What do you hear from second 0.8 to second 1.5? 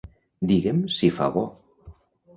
si fa bo.